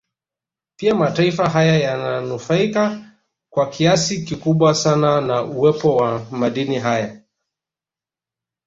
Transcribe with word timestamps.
Pia 0.77 0.95
mataifa 0.95 1.49
haya 1.49 1.79
yananufaika 1.79 3.11
kwa 3.49 3.69
kiasi 3.69 4.23
kikubwa 4.25 4.75
sana 4.75 5.21
na 5.21 5.43
uwepo 5.43 5.95
wa 5.97 6.25
madini 6.31 6.79
haya 6.79 7.21